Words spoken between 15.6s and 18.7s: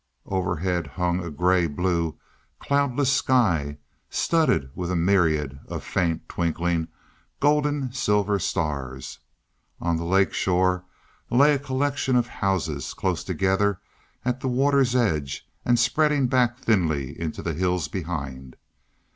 and spreading back thinly into the hills behind.